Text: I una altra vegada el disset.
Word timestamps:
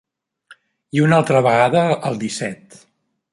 I 0.99 1.03
una 1.07 1.15
altra 1.21 1.43
vegada 1.49 1.83
el 2.11 2.19
disset. 2.25 2.81